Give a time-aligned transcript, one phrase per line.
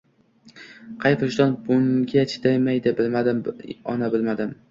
[1.03, 3.45] Qay vijdon bunga chidaydi, bilmadim,
[3.97, 4.59] ona, bilmadim.